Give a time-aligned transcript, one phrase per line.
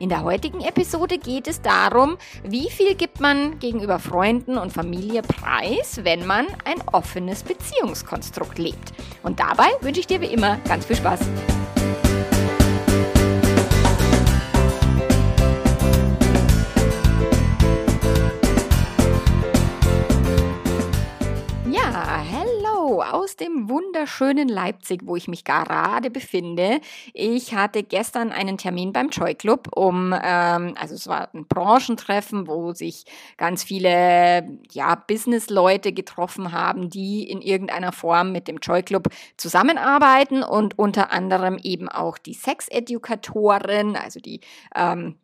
[0.00, 5.22] In der heutigen Episode geht es darum, wie viel gibt man gegenüber Freunden und Familie
[5.22, 8.92] preis, wenn man ein offenes Beziehungskonstrukt lebt.
[9.24, 11.20] Und dabei wünsche ich dir wie immer ganz viel Spaß.
[23.02, 26.80] Aus dem wunderschönen Leipzig, wo ich mich gerade befinde.
[27.14, 32.46] Ich hatte gestern einen Termin beim Joy Club, um, ähm, also es war ein Branchentreffen,
[32.46, 33.04] wo sich
[33.36, 40.42] ganz viele ja, Business-Leute getroffen haben, die in irgendeiner Form mit dem Joy Club zusammenarbeiten
[40.42, 44.40] und unter anderem eben auch die Sex-Edukatoren, also die
[44.74, 45.16] ähm,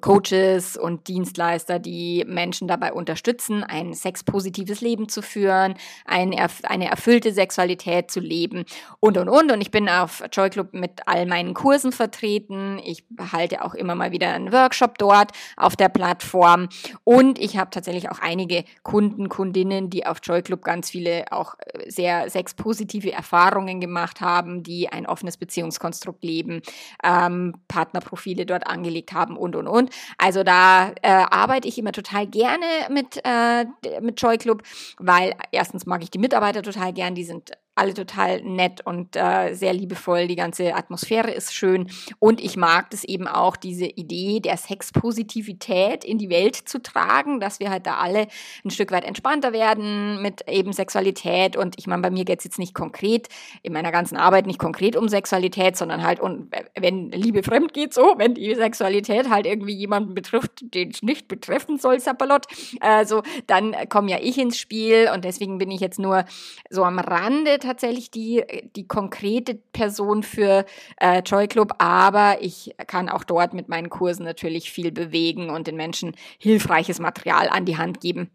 [0.00, 7.32] Coaches und Dienstleister, die Menschen dabei unterstützen, ein sexpositives Leben zu führen, ein, eine erfüllte
[7.32, 8.64] Sexualität zu leben
[9.00, 9.50] und, und, und.
[9.50, 12.80] Und ich bin auf Joy Club mit all meinen Kursen vertreten.
[12.84, 16.68] Ich halte auch immer mal wieder einen Workshop dort auf der Plattform.
[17.04, 21.54] Und ich habe tatsächlich auch einige Kunden, Kundinnen, die auf Joy Club ganz viele auch
[21.58, 26.62] äh, sehr sexpositive Erfahrungen gemacht haben, die ein offenes Beziehungskonstrukt leben,
[27.02, 29.90] ähm, Partnerprofile dort angelegt haben und, und, und und.
[30.18, 33.64] Also da äh, arbeite ich immer total gerne mit, äh,
[34.00, 34.62] mit Joy Club,
[34.98, 39.54] weil erstens mag ich die Mitarbeiter total gern, die sind alle total nett und äh,
[39.54, 40.26] sehr liebevoll.
[40.26, 41.90] Die ganze Atmosphäre ist schön.
[42.18, 47.40] Und ich mag das eben auch, diese Idee der Sexpositivität in die Welt zu tragen,
[47.40, 48.26] dass wir halt da alle
[48.64, 51.56] ein Stück weit entspannter werden mit eben Sexualität.
[51.56, 53.28] Und ich meine, bei mir geht es jetzt nicht konkret,
[53.62, 57.94] in meiner ganzen Arbeit nicht konkret um Sexualität, sondern halt, und wenn Liebe fremd geht,
[57.94, 62.46] so, wenn die Sexualität halt irgendwie jemanden betrifft, den es nicht betreffen soll, Sapperlot,
[62.80, 65.10] äh, so, dann komme ja ich ins Spiel.
[65.14, 66.24] Und deswegen bin ich jetzt nur
[66.70, 68.42] so am Rande tatsächlich die,
[68.74, 70.64] die konkrete Person für
[71.00, 75.66] äh, Joy Club, aber ich kann auch dort mit meinen Kursen natürlich viel bewegen und
[75.66, 78.30] den Menschen hilfreiches Material an die Hand geben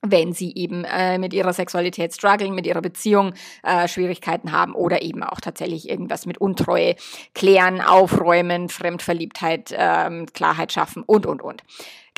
[0.00, 3.34] wenn sie eben äh, mit ihrer Sexualität strugglen, mit ihrer Beziehung
[3.64, 6.94] äh, Schwierigkeiten haben oder eben auch tatsächlich irgendwas mit Untreue
[7.34, 11.64] klären, aufräumen, Fremdverliebtheit, ähm, Klarheit schaffen und, und, und.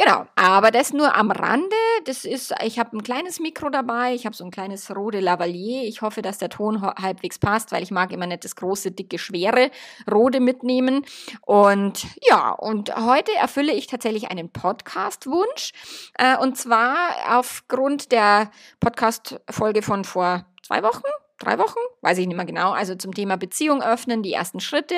[0.02, 1.76] Genau, aber das nur am Rande.
[2.06, 5.82] Das ist, ich habe ein kleines Mikro dabei, ich habe so ein kleines Rode Lavalier.
[5.82, 9.18] Ich hoffe, dass der Ton halbwegs passt, weil ich mag immer nicht das große, dicke,
[9.18, 9.70] schwere
[10.10, 11.04] Rode mitnehmen.
[11.42, 15.72] Und ja, und heute erfülle ich tatsächlich einen Podcast-Wunsch.
[16.16, 18.50] Äh, und zwar aufgrund der
[18.80, 21.02] Podcast-Folge von vor zwei Wochen,
[21.40, 24.94] drei Wochen, weiß ich nicht mehr genau, also zum Thema Beziehung öffnen, die ersten Schritte.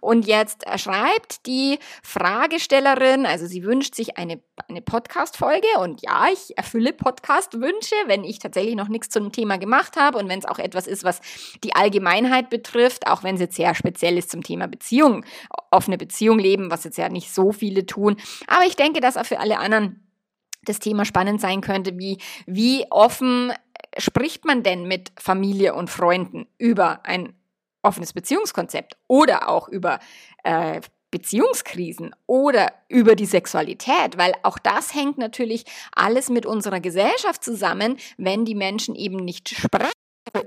[0.00, 6.56] Und jetzt schreibt die Fragestellerin, also sie wünscht sich eine, eine Podcast-Folge und ja, ich
[6.56, 10.58] erfülle Podcast-Wünsche, wenn ich tatsächlich noch nichts zum Thema gemacht habe und wenn es auch
[10.58, 11.20] etwas ist, was
[11.62, 15.24] die Allgemeinheit betrifft, auch wenn es jetzt sehr speziell ist zum Thema Beziehung,
[15.70, 18.16] offene Beziehung leben, was jetzt ja nicht so viele tun.
[18.46, 20.02] Aber ich denke, dass auch für alle anderen
[20.64, 23.52] das Thema spannend sein könnte, wie, wie offen
[23.98, 27.34] spricht man denn mit Familie und Freunden über ein
[27.82, 29.98] offenes Beziehungskonzept oder auch über
[30.44, 30.80] äh,
[31.10, 35.64] Beziehungskrisen oder über die Sexualität, weil auch das hängt natürlich
[35.94, 39.92] alles mit unserer Gesellschaft zusammen, wenn die Menschen eben nicht sprechen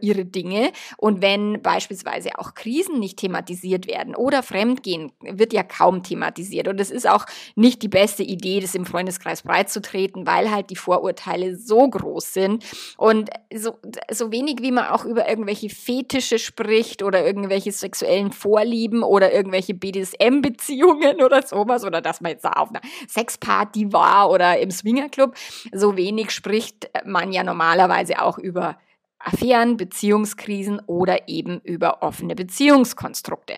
[0.02, 0.72] ihre Dinge.
[0.98, 6.68] Und wenn beispielsweise auch Krisen nicht thematisiert werden oder Fremdgehen, wird ja kaum thematisiert.
[6.68, 7.26] Und es ist auch
[7.56, 11.88] nicht die beste Idee, das im Freundeskreis breit zu treten, weil halt die Vorurteile so
[11.88, 12.66] groß sind.
[12.98, 13.78] Und so,
[14.12, 19.74] so wenig wie man auch über irgendwelche Fetische spricht oder irgendwelche sexuellen Vorlieben oder irgendwelche
[19.74, 25.36] BDSM-Beziehungen oder sowas oder dass man jetzt auf einer Sexparty war oder im Swingerclub,
[25.72, 28.78] so wenig spricht man ja normalerweise auch über
[29.26, 33.56] Affären, Beziehungskrisen oder eben über offene Beziehungskonstrukte.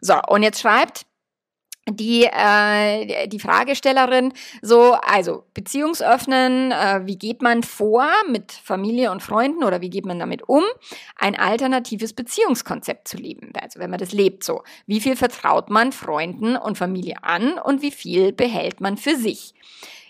[0.00, 1.06] So, und jetzt schreibt
[1.90, 4.32] die, äh, die Fragestellerin
[4.62, 10.06] so, also Beziehungsöffnen, äh, wie geht man vor mit Familie und Freunden oder wie geht
[10.06, 10.64] man damit um,
[11.16, 14.62] ein alternatives Beziehungskonzept zu leben, also wenn man das lebt so.
[14.86, 19.54] Wie viel vertraut man Freunden und Familie an und wie viel behält man für sich?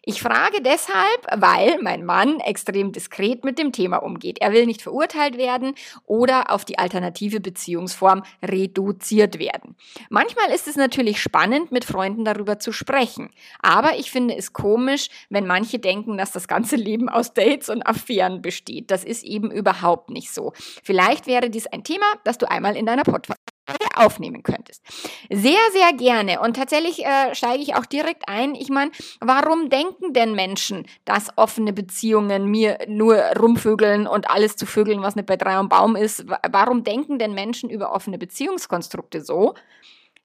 [0.03, 4.39] Ich frage deshalb, weil mein Mann extrem diskret mit dem Thema umgeht.
[4.41, 5.75] Er will nicht verurteilt werden
[6.07, 9.77] oder auf die alternative Beziehungsform reduziert werden.
[10.11, 13.31] Manchmal ist es natürlich spannend, mit Freunden darüber zu sprechen.
[13.61, 17.87] Aber ich finde es komisch, wenn manche denken, dass das ganze Leben aus Dates und
[17.87, 18.91] Affären besteht.
[18.91, 20.53] Das ist eben überhaupt nicht so.
[20.83, 23.39] Vielleicht wäre dies ein Thema, das du einmal in deiner Podcast
[23.95, 24.83] aufnehmen könntest.
[25.31, 26.41] Sehr, sehr gerne.
[26.41, 28.55] Und tatsächlich äh, steige ich auch direkt ein.
[28.55, 34.67] Ich meine, warum denken denn Menschen, dass offene Beziehungen mir nur rumvögeln und alles zu
[34.67, 36.27] vögeln, was nicht bei drei am Baum ist?
[36.51, 39.55] Warum denken denn Menschen über offene Beziehungskonstrukte so?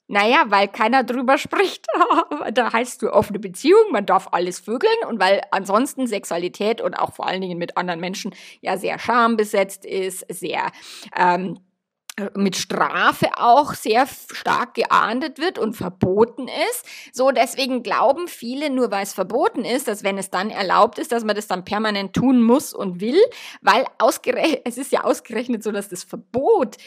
[0.07, 1.87] Naja, weil keiner drüber spricht.
[2.53, 7.13] da heißt du offene Beziehung, man darf alles vögeln und weil ansonsten Sexualität und auch
[7.13, 10.71] vor allen Dingen mit anderen Menschen ja sehr schambesetzt ist, sehr
[11.17, 11.57] ähm,
[12.35, 16.85] mit Strafe auch sehr stark geahndet wird und verboten ist.
[17.11, 21.11] So, deswegen glauben viele, nur weil es verboten ist, dass wenn es dann erlaubt ist,
[21.11, 23.19] dass man das dann permanent tun muss und will,
[23.61, 26.77] weil ausgerechnet, es ist ja ausgerechnet so, dass das Verbot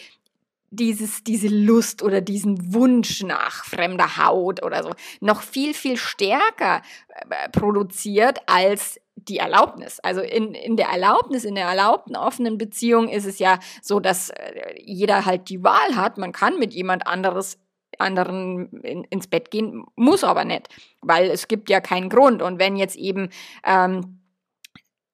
[0.70, 6.82] dieses, diese Lust oder diesen Wunsch nach fremder Haut oder so noch viel, viel stärker
[7.30, 10.00] äh, produziert als die Erlaubnis.
[10.00, 14.30] Also in, in der Erlaubnis, in der erlaubten offenen Beziehung ist es ja so, dass
[14.30, 16.18] äh, jeder halt die Wahl hat.
[16.18, 17.58] Man kann mit jemand anderes
[17.98, 20.68] anderen in, ins Bett gehen, muss aber nicht,
[21.00, 22.42] weil es gibt ja keinen Grund.
[22.42, 23.30] Und wenn jetzt eben
[23.64, 24.20] ähm,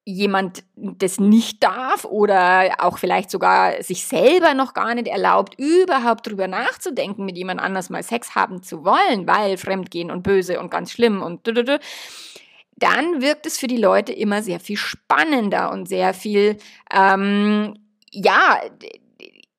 [0.04, 6.26] jemand das nicht darf oder auch vielleicht sogar sich selber noch gar nicht erlaubt, überhaupt
[6.26, 10.70] drüber nachzudenken, mit jemand anders mal Sex haben zu wollen, weil Fremdgehen und böse und
[10.70, 11.46] ganz schlimm und
[12.82, 16.56] dann wirkt es für die Leute immer sehr viel spannender und sehr viel,
[16.92, 17.74] ähm,
[18.10, 18.60] ja,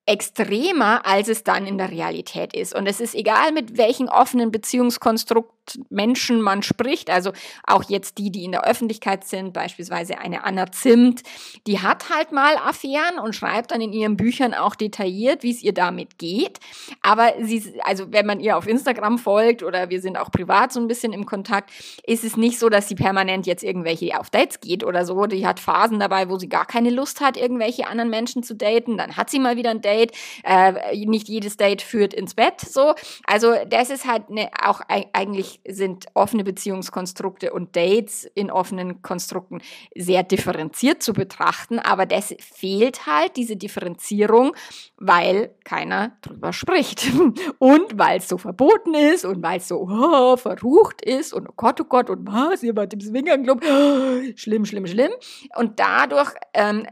[0.06, 2.74] extremer, als es dann in der Realität ist.
[2.74, 5.53] Und es ist egal, mit welchen offenen Beziehungskonstrukt
[5.90, 7.32] Menschen man spricht, also
[7.66, 11.22] auch jetzt die, die in der Öffentlichkeit sind, beispielsweise eine Anna Zimt,
[11.66, 15.62] die hat halt mal Affären und schreibt dann in ihren Büchern auch detailliert, wie es
[15.62, 16.60] ihr damit geht.
[17.02, 20.80] Aber sie, also wenn man ihr auf Instagram folgt oder wir sind auch privat so
[20.80, 21.70] ein bisschen im Kontakt,
[22.06, 25.26] ist es nicht so, dass sie permanent jetzt irgendwelche auf Dates geht oder so.
[25.26, 28.96] Die hat Phasen dabei, wo sie gar keine Lust hat, irgendwelche anderen Menschen zu daten.
[28.96, 30.12] Dann hat sie mal wieder ein Date.
[30.42, 32.60] Äh, nicht jedes Date führt ins Bett.
[32.60, 32.94] So,
[33.26, 39.60] also das ist halt ne, auch eigentlich sind offene Beziehungskonstrukte und Dates in offenen Konstrukten
[39.94, 41.78] sehr differenziert zu betrachten.
[41.78, 44.54] Aber das fehlt halt diese Differenzierung,
[44.96, 47.06] weil keiner drüber spricht
[47.58, 51.54] und weil es so verboten ist und weil es so oh, verrucht ist und oh
[51.56, 53.64] Gott, oh Gott und was ihr bei dem Swingerclub,
[54.36, 55.12] schlimm, schlimm, schlimm.
[55.56, 56.86] Und dadurch ähm,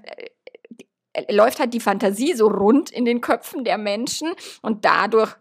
[1.30, 4.32] läuft halt die Fantasie so rund in den Köpfen der Menschen
[4.62, 5.36] und dadurch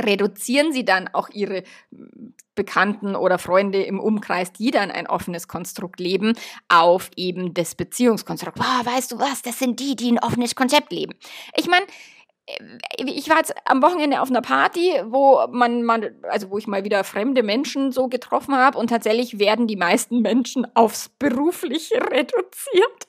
[0.00, 1.62] reduzieren sie dann auch ihre
[2.54, 6.34] Bekannten oder Freunde im Umkreis, die dann ein offenes Konstrukt leben,
[6.68, 8.58] auf eben das Beziehungskonstrukt.
[8.58, 11.14] Wow, weißt du was, das sind die, die ein offenes Konzept leben.
[11.56, 11.86] Ich meine,
[12.96, 16.84] ich war jetzt am Wochenende auf einer Party, wo man, man also wo ich mal
[16.84, 23.06] wieder fremde Menschen so getroffen habe und tatsächlich werden die meisten Menschen aufs Berufliche reduziert.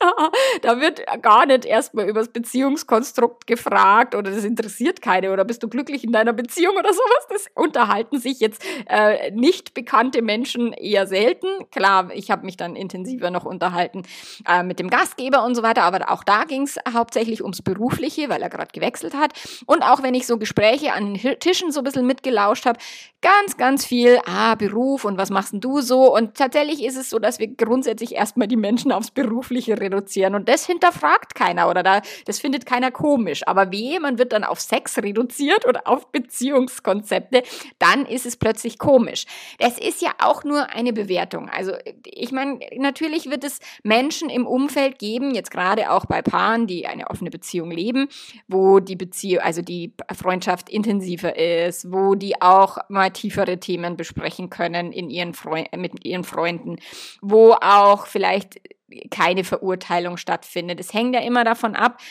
[0.62, 5.64] da wird gar nicht erstmal über das Beziehungskonstrukt gefragt oder das interessiert keine oder bist
[5.64, 7.28] du glücklich in deiner Beziehung oder sowas.
[7.30, 11.48] Das unterhalten sich jetzt äh, nicht bekannte Menschen eher selten.
[11.72, 14.04] Klar, ich habe mich dann intensiver noch unterhalten
[14.48, 18.30] äh, mit dem Gastgeber und so weiter, aber auch da ging es hauptsächlich ums Berufliche,
[18.30, 19.64] weil er gerade gewechselt hat hat.
[19.66, 22.80] Und auch wenn ich so Gespräche an den Tischen so ein bisschen mitgelauscht habe,
[23.22, 26.14] ganz, ganz viel, ah, Beruf und was machst denn du so?
[26.14, 30.34] Und tatsächlich ist es so, dass wir grundsätzlich erstmal die Menschen aufs Berufliche reduzieren.
[30.34, 33.48] Und das hinterfragt keiner oder da, das findet keiner komisch.
[33.48, 37.44] Aber wehe, man wird dann auf Sex reduziert oder auf Beziehungskonzepte,
[37.78, 39.26] dann ist es plötzlich komisch.
[39.60, 41.48] Es ist ja auch nur eine Bewertung.
[41.50, 41.74] Also
[42.06, 46.88] ich meine, natürlich wird es Menschen im Umfeld geben, jetzt gerade auch bei Paaren, die
[46.88, 48.08] eine offene Beziehung leben,
[48.48, 53.96] wo die Beziehung Beziehung, also die Freundschaft intensiver ist, wo die auch mal tiefere Themen
[53.96, 56.78] besprechen können in ihren Freund, mit ihren Freunden,
[57.22, 58.60] wo auch vielleicht
[59.12, 60.80] keine Verurteilung stattfindet.
[60.80, 62.02] Es hängt ja immer davon ab,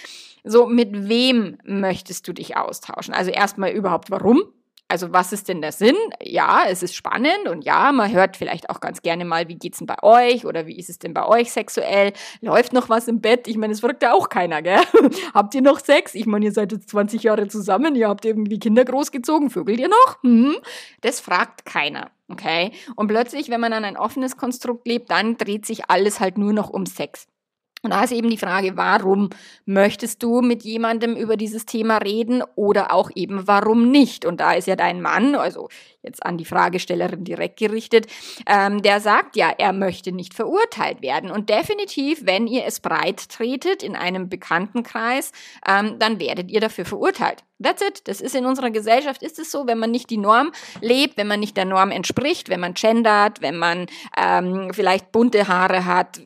[0.45, 3.13] so mit wem möchtest du dich austauschen?
[3.13, 4.45] Also erstmal überhaupt warum?
[4.91, 5.95] Also was ist denn der Sinn?
[6.21, 9.79] Ja, es ist spannend und ja, man hört vielleicht auch ganz gerne mal, wie geht's
[9.79, 12.13] denn bei euch oder wie ist es denn bei euch sexuell?
[12.41, 13.47] Läuft noch was im Bett?
[13.47, 14.81] Ich meine, es fragt ja auch keiner, gell?
[15.35, 16.17] habt ihr noch Sex?
[16.17, 19.89] Ich meine, ihr seid jetzt 20 Jahre zusammen, ihr habt irgendwie Kinder großgezogen, vögelt ihr
[19.89, 20.23] noch?
[20.25, 20.57] Hm?
[21.03, 22.11] Das fragt keiner.
[22.29, 22.73] Okay?
[22.97, 26.53] Und plötzlich, wenn man an ein offenes Konstrukt lebt, dann dreht sich alles halt nur
[26.53, 27.29] noch um Sex.
[27.83, 29.31] Und da ist eben die Frage, warum
[29.65, 34.27] möchtest du mit jemandem über dieses Thema reden oder auch eben warum nicht?
[34.27, 35.69] Und da ist ja dein Mann, also
[36.03, 38.07] jetzt an die Fragestellerin direkt gerichtet,
[38.47, 41.31] ähm, der sagt ja, er möchte nicht verurteilt werden.
[41.31, 45.33] Und definitiv, wenn ihr es breit tretet in einem Bekanntenkreis,
[45.67, 47.45] ähm, dann werdet ihr dafür verurteilt.
[47.63, 48.09] That's it.
[48.09, 51.27] Das ist in unserer Gesellschaft, ist es so, wenn man nicht die Norm lebt, wenn
[51.27, 56.21] man nicht der Norm entspricht, wenn man gendert, wenn man ähm, vielleicht bunte Haare hat,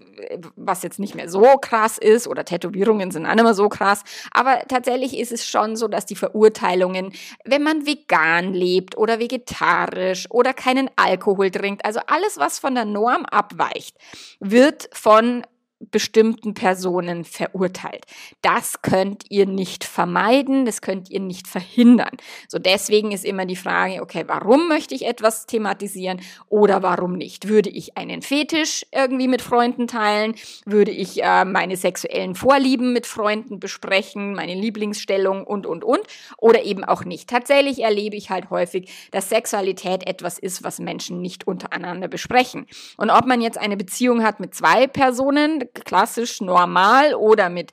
[0.56, 4.02] was jetzt nicht mehr so krass ist, oder Tätowierungen sind auch nicht mehr so krass,
[4.32, 7.12] aber tatsächlich ist es schon so, dass die Verurteilungen,
[7.44, 12.84] wenn man vegan lebt oder vegetarisch oder keinen Alkohol trinkt, also alles, was von der
[12.84, 13.96] Norm abweicht,
[14.40, 15.44] wird von
[15.90, 18.04] bestimmten Personen verurteilt.
[18.42, 22.16] Das könnt ihr nicht vermeiden, das könnt ihr nicht verhindern.
[22.48, 27.48] So deswegen ist immer die Frage, okay, warum möchte ich etwas thematisieren oder warum nicht?
[27.48, 30.34] Würde ich einen Fetisch irgendwie mit Freunden teilen?
[30.64, 36.02] Würde ich äh, meine sexuellen Vorlieben mit Freunden besprechen, meine Lieblingsstellung und und und
[36.38, 37.28] oder eben auch nicht?
[37.28, 42.66] Tatsächlich erlebe ich halt häufig, dass Sexualität etwas ist, was Menschen nicht untereinander besprechen.
[42.96, 47.72] Und ob man jetzt eine Beziehung hat mit zwei Personen, klassisch normal oder mit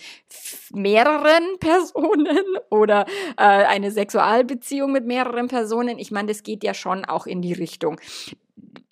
[0.72, 3.06] mehreren Personen oder
[3.38, 6.00] äh, eine Sexualbeziehung mit mehreren Personen.
[6.00, 8.00] Ich meine, das geht ja schon auch in die Richtung.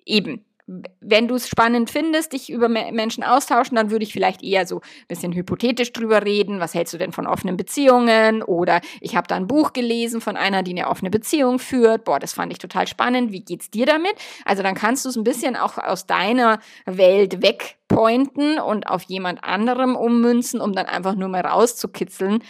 [0.06, 0.46] Eben,
[1.02, 4.78] wenn du es spannend findest, dich über Menschen austauschen, dann würde ich vielleicht eher so
[4.78, 6.60] ein bisschen hypothetisch drüber reden.
[6.60, 8.44] Was hältst du denn von offenen Beziehungen?
[8.44, 12.04] Oder ich habe da ein Buch gelesen von einer, die eine offene Beziehung führt.
[12.04, 13.32] Boah, das fand ich total spannend.
[13.32, 14.14] Wie geht's dir damit?
[14.46, 19.44] Also dann kannst du es ein bisschen auch aus deiner Welt wegpointen und auf jemand
[19.44, 22.44] anderem ummünzen, um dann einfach nur mal rauszukitzeln,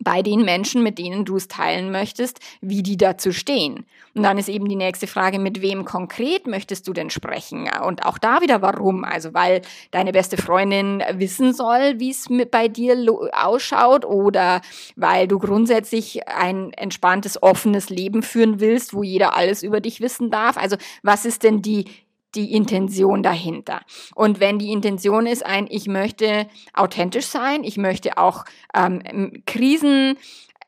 [0.00, 3.84] bei den Menschen, mit denen du es teilen möchtest, wie die dazu stehen.
[4.14, 7.68] Und dann ist eben die nächste Frage, mit wem konkret möchtest du denn sprechen?
[7.84, 9.04] Und auch da wieder warum?
[9.04, 12.96] Also weil deine beste Freundin wissen soll, wie es bei dir
[13.32, 14.60] ausschaut oder
[14.96, 20.30] weil du grundsätzlich ein entspanntes, offenes Leben führen willst, wo jeder alles über dich wissen
[20.30, 20.56] darf.
[20.56, 21.86] Also was ist denn die
[22.34, 23.80] die Intention dahinter.
[24.14, 28.44] Und wenn die Intention ist, ein, ich möchte authentisch sein, ich möchte auch
[28.74, 30.16] ähm, Krisen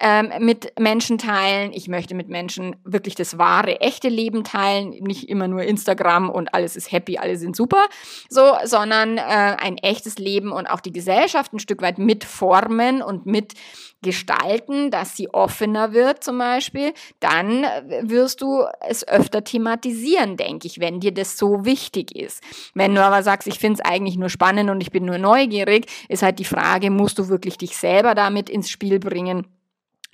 [0.01, 1.73] ähm, mit Menschen teilen.
[1.73, 4.91] Ich möchte mit Menschen wirklich das wahre, echte Leben teilen.
[5.01, 7.87] Nicht immer nur Instagram und alles ist happy, alle sind super,
[8.29, 13.27] so, sondern äh, ein echtes Leben und auch die Gesellschaft ein Stück weit mitformen und
[13.27, 13.55] mit
[14.03, 17.65] gestalten, dass sie offener wird zum Beispiel, dann
[18.03, 22.43] wirst du es öfter thematisieren, denke ich, wenn dir das so wichtig ist.
[22.75, 25.87] Wenn du aber sagst, ich finde es eigentlich nur spannend und ich bin nur neugierig,
[26.09, 29.47] ist halt die Frage, musst du wirklich dich selber damit ins Spiel bringen?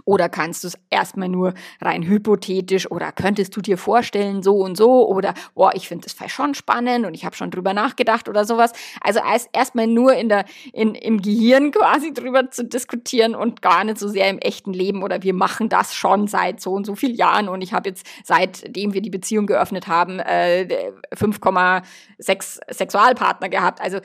[0.06, 4.76] Oder kannst du es erstmal nur rein hypothetisch oder könntest du dir vorstellen, so und
[4.76, 8.44] so oder boah, ich finde das schon spannend und ich habe schon drüber nachgedacht oder
[8.44, 8.72] sowas.
[9.00, 9.20] Also
[9.52, 14.06] erstmal nur in der, in, im Gehirn quasi drüber zu diskutieren und gar nicht so
[14.06, 17.48] sehr im echten Leben oder wir machen das schon seit so und so vielen Jahren
[17.48, 23.80] und ich habe jetzt seitdem wir die Beziehung geöffnet haben äh, 5,6 Sexualpartner gehabt.
[23.80, 23.98] Also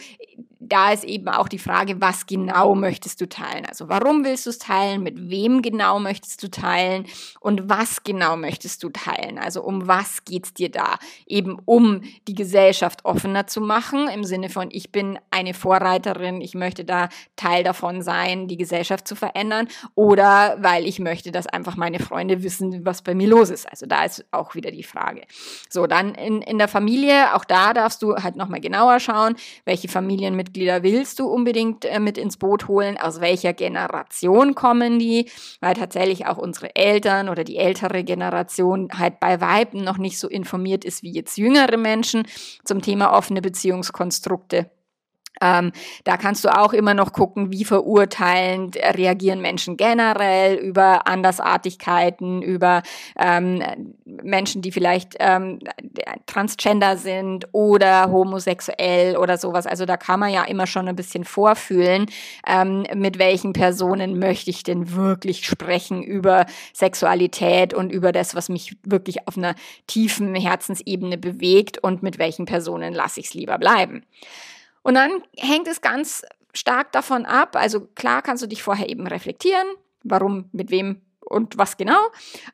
[0.63, 3.65] da ist eben auch die Frage, was genau möchtest du teilen?
[3.65, 5.01] Also warum willst du es teilen?
[5.01, 7.05] Mit wem genau möchtest du teilen?
[7.39, 9.39] Und was genau möchtest du teilen?
[9.39, 10.99] Also um was geht's dir da?
[11.25, 16.53] Eben um die Gesellschaft offener zu machen, im Sinne von, ich bin eine Vorreiterin, ich
[16.53, 19.67] möchte da Teil davon sein, die Gesellschaft zu verändern.
[19.95, 23.67] Oder weil ich möchte, dass einfach meine Freunde wissen, was bei mir los ist.
[23.67, 25.23] Also da ist auch wieder die Frage.
[25.69, 29.87] So, dann in, in der Familie, auch da darfst du halt nochmal genauer schauen, welche
[29.87, 32.97] Familienmitglieder Mitglieder willst du unbedingt äh, mit ins Boot holen?
[32.97, 35.29] Aus welcher Generation kommen die?
[35.61, 40.27] Weil tatsächlich auch unsere Eltern oder die ältere Generation halt bei Weiben noch nicht so
[40.27, 42.27] informiert ist wie jetzt jüngere Menschen
[42.65, 44.69] zum Thema offene Beziehungskonstrukte.
[45.41, 45.71] Ähm,
[46.03, 52.83] da kannst du auch immer noch gucken, wie verurteilend reagieren Menschen generell über Andersartigkeiten, über
[53.17, 53.63] ähm,
[54.05, 55.59] Menschen, die vielleicht ähm,
[56.25, 59.65] transgender sind oder homosexuell oder sowas.
[59.65, 62.05] Also da kann man ja immer schon ein bisschen vorfühlen,
[62.47, 68.49] ähm, mit welchen Personen möchte ich denn wirklich sprechen über Sexualität und über das, was
[68.49, 69.55] mich wirklich auf einer
[69.87, 74.03] tiefen Herzensebene bewegt und mit welchen Personen lasse ich es lieber bleiben.
[74.83, 76.23] Und dann hängt es ganz
[76.53, 79.67] stark davon ab, also klar kannst du dich vorher eben reflektieren,
[80.03, 81.99] warum, mit wem und was genau.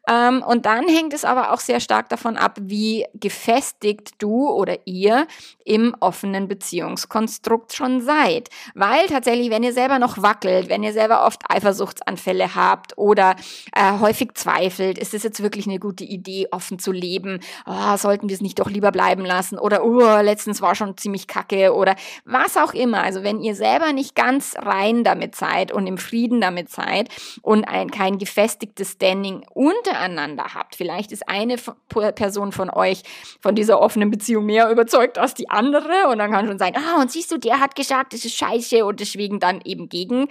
[0.08, 4.78] Ähm, und dann hängt es aber auch sehr stark davon ab, wie gefestigt du oder
[4.86, 5.28] ihr
[5.66, 8.50] im offenen Beziehungskonstrukt schon seid.
[8.76, 13.36] Weil tatsächlich, wenn ihr selber noch wackelt, wenn ihr selber oft Eifersuchtsanfälle habt oder
[13.76, 17.40] äh, häufig zweifelt, ist es jetzt wirklich eine gute Idee, offen zu leben?
[17.66, 19.58] Oh, sollten wir es nicht doch lieber bleiben lassen?
[19.58, 23.02] Oder, oh, letztens war schon ziemlich kacke oder was auch immer.
[23.02, 27.10] Also wenn ihr selber nicht ganz rein damit seid und im Frieden damit seid
[27.42, 31.58] und ein, kein gefestigtes Standing untereinander habt, vielleicht ist eine
[31.88, 33.04] Person von euch
[33.40, 37.02] von dieser offenen Beziehung mehr überzeugt als die andere und dann kann schon sein, ah,
[37.02, 40.28] und siehst du, der hat gesagt, das ist scheiße und deswegen dann eben gegen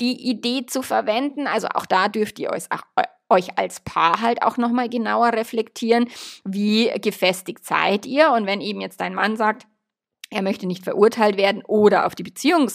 [0.00, 1.46] die Idee zu verwenden.
[1.46, 2.64] Also auch da dürft ihr euch,
[3.28, 6.08] euch als Paar halt auch nochmal genauer reflektieren,
[6.44, 8.32] wie gefestigt seid ihr.
[8.32, 9.66] Und wenn eben jetzt dein Mann sagt,
[10.32, 12.68] er möchte nicht verurteilt werden oder auf die Beziehung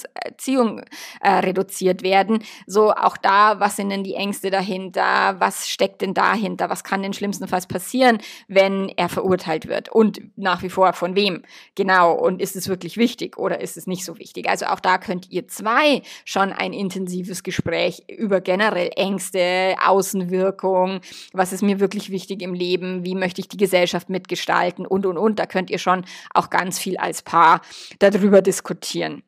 [1.21, 2.43] äh, reduziert werden.
[2.65, 5.35] So auch da, was sind denn die Ängste dahinter?
[5.39, 6.69] Was steckt denn dahinter?
[6.69, 9.89] Was kann denn schlimmstenfalls passieren, wenn er verurteilt wird?
[9.89, 11.41] Und nach wie vor von wem?
[11.75, 12.13] Genau.
[12.13, 14.49] Und ist es wirklich wichtig oder ist es nicht so wichtig?
[14.49, 21.01] Also auch da könnt ihr zwei schon ein intensives Gespräch über generell Ängste, Außenwirkung,
[21.33, 23.03] was ist mir wirklich wichtig im Leben?
[23.03, 24.85] Wie möchte ich die Gesellschaft mitgestalten?
[24.85, 25.39] Und, und, und.
[25.39, 27.46] Da könnt ihr schon auch ganz viel als Paar
[27.99, 29.23] darüber diskutieren.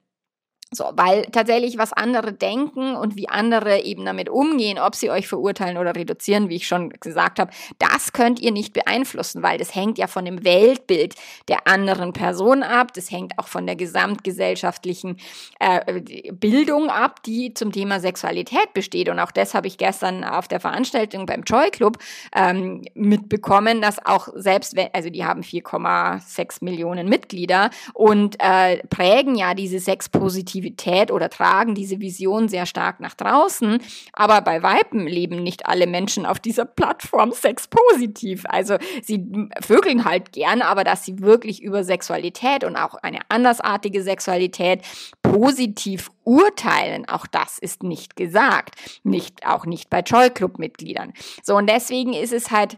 [0.72, 5.28] So, weil tatsächlich was andere denken und wie andere eben damit umgehen, ob sie euch
[5.28, 9.74] verurteilen oder reduzieren, wie ich schon gesagt habe, das könnt ihr nicht beeinflussen, weil das
[9.74, 11.16] hängt ja von dem Weltbild
[11.48, 15.18] der anderen Person ab, das hängt auch von der gesamtgesellschaftlichen
[15.60, 16.02] äh,
[16.34, 19.10] Bildung ab, die zum Thema Sexualität besteht.
[19.10, 21.98] Und auch das habe ich gestern auf der Veranstaltung beim Joy Club
[22.36, 29.34] ähm, mitbekommen, dass auch selbst, wenn, also die haben 4,6 Millionen Mitglieder und äh, prägen
[29.34, 33.80] ja diese sexpositive Positivität oder tragen diese Vision sehr stark nach draußen.
[34.14, 38.44] Aber bei Weiben leben nicht alle Menschen auf dieser Plattform sexpositiv.
[38.48, 44.04] Also sie vögeln halt gern, aber dass sie wirklich über Sexualität und auch eine andersartige
[44.04, 44.82] Sexualität
[45.22, 48.76] positiv urteilen, auch das ist nicht gesagt.
[49.04, 51.14] Nicht, auch nicht bei Joy Club Mitgliedern.
[51.44, 52.78] So, und deswegen ist es halt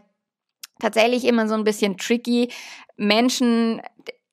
[0.80, 2.50] tatsächlich immer so ein bisschen tricky,
[2.96, 3.80] Menschen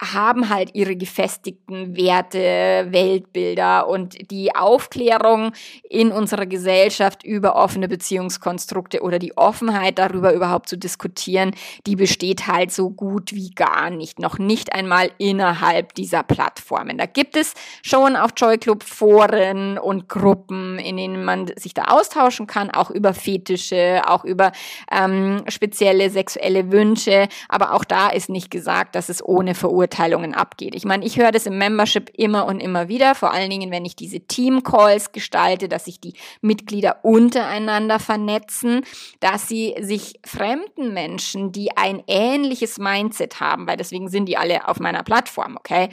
[0.01, 5.51] haben halt ihre gefestigten Werte, Weltbilder und die Aufklärung
[5.89, 11.51] in unserer Gesellschaft über offene Beziehungskonstrukte oder die Offenheit darüber überhaupt zu diskutieren,
[11.86, 16.98] die besteht halt so gut wie gar nicht, noch nicht einmal innerhalb dieser Plattformen.
[16.98, 21.86] Da gibt es schon auf Joy Club Foren und Gruppen, in denen man sich da
[21.86, 24.53] austauschen kann, auch über Fetische, auch über
[24.91, 30.34] ähm, spezielle sexuelle Wünsche, aber auch da ist nicht gesagt, dass es ohne Verurteilung Beurteilungen
[30.34, 30.75] abgeht.
[30.75, 33.86] Ich meine, ich höre das im Membership immer und immer wieder, vor allen Dingen, wenn
[33.86, 38.86] ich diese Team-Calls gestalte, dass sich die Mitglieder untereinander vernetzen,
[39.19, 44.67] dass sie sich fremden Menschen, die ein ähnliches Mindset haben, weil deswegen sind die alle
[44.67, 45.89] auf meiner Plattform, okay,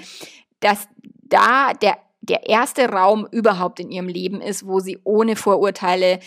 [0.61, 0.89] dass
[1.23, 6.19] da der der erste Raum überhaupt in ihrem Leben ist, wo sie ohne Vorurteile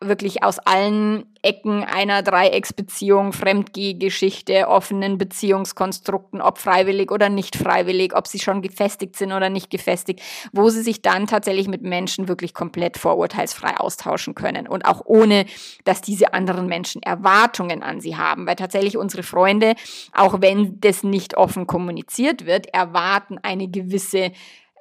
[0.00, 8.26] wirklich aus allen Ecken einer Dreiecksbeziehung, Fremdgehgeschichte, offenen Beziehungskonstrukten, ob freiwillig oder nicht freiwillig, ob
[8.26, 10.20] sie schon gefestigt sind oder nicht gefestigt,
[10.52, 15.46] wo sie sich dann tatsächlich mit Menschen wirklich komplett vorurteilsfrei austauschen können und auch ohne,
[15.84, 19.74] dass diese anderen Menschen Erwartungen an sie haben, weil tatsächlich unsere Freunde,
[20.12, 24.32] auch wenn das nicht offen kommuniziert wird, erwarten eine gewisse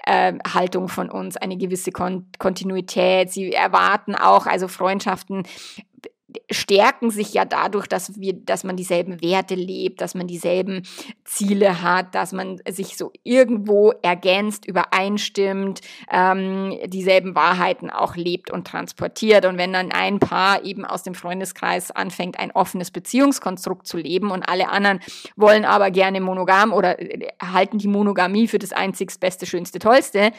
[0.08, 3.32] äh, Haltung von uns, eine gewisse Kon Kontinuität.
[3.32, 5.44] Sie erwarten auch, also Freundschaften
[6.52, 10.84] stärken sich ja dadurch, dass wir, dass man dieselben Werte lebt, dass man dieselben
[11.24, 18.68] Ziele hat, dass man sich so irgendwo ergänzt, übereinstimmt, ähm, dieselben Wahrheiten auch lebt und
[18.68, 19.46] transportiert.
[19.46, 24.32] Und wenn dann ein Paar eben aus dem Freundeskreis anfängt, ein offenes Beziehungskonstrukt zu leben
[24.32, 25.00] und alle anderen
[25.38, 26.98] wollen aber gerne monogam oder
[27.42, 30.32] halten die Monogamie für das einzigst Beste, Schönste, Tollste,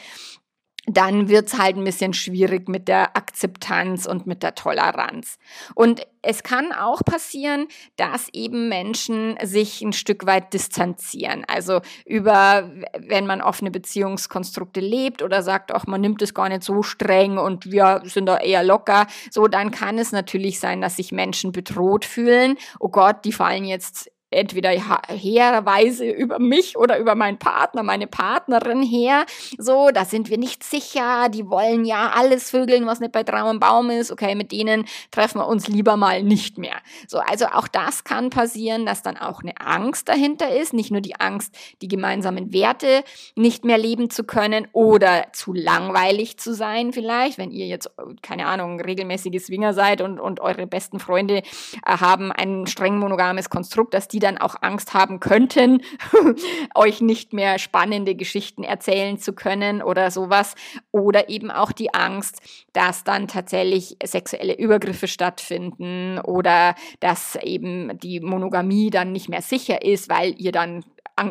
[0.97, 5.37] dann wird's halt ein bisschen schwierig mit der Akzeptanz und mit der Toleranz.
[5.75, 11.45] Und es kann auch passieren, dass eben Menschen sich ein Stück weit distanzieren.
[11.47, 16.63] Also über, wenn man offene Beziehungskonstrukte lebt oder sagt, auch man nimmt es gar nicht
[16.63, 20.97] so streng und wir sind da eher locker, so dann kann es natürlich sein, dass
[20.97, 22.57] sich Menschen bedroht fühlen.
[22.79, 28.83] Oh Gott, die fallen jetzt entweder herweise über mich oder über meinen Partner, meine Partnerin
[28.83, 29.25] her.
[29.57, 31.29] So, da sind wir nicht sicher.
[31.29, 34.11] Die wollen ja alles vögeln, was nicht bei Traum und Baum ist.
[34.11, 36.77] Okay, mit denen treffen wir uns lieber mal nicht mehr.
[37.07, 40.73] So, also auch das kann passieren, dass dann auch eine Angst dahinter ist.
[40.73, 43.03] Nicht nur die Angst, die gemeinsamen Werte
[43.35, 47.89] nicht mehr leben zu können oder zu langweilig zu sein vielleicht, wenn ihr jetzt,
[48.21, 51.41] keine Ahnung, regelmäßige Swinger seid und, und eure besten Freunde äh,
[51.85, 55.81] haben ein streng monogames Konstrukt, dass die die dann auch Angst haben könnten,
[56.75, 60.55] euch nicht mehr spannende Geschichten erzählen zu können oder sowas.
[60.91, 62.41] Oder eben auch die Angst,
[62.73, 69.83] dass dann tatsächlich sexuelle Übergriffe stattfinden oder dass eben die Monogamie dann nicht mehr sicher
[69.83, 70.83] ist, weil ihr dann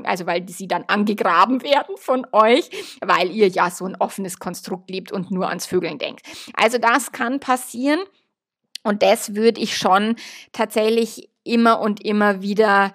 [0.05, 2.69] also weil sie dann angegraben werden von euch,
[3.01, 6.27] weil ihr ja so ein offenes Konstrukt lebt und nur ans Vögeln denkt.
[6.55, 8.01] Also das kann passieren.
[8.83, 10.17] Und das würde ich schon
[10.53, 12.93] tatsächlich immer und immer wieder